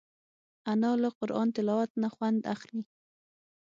انا 0.71 0.91
له 1.01 1.09
قرآن 1.19 1.47
تلاوت 1.57 1.91
نه 2.01 2.07
خوند 2.13 2.39
اخلي 2.53 2.81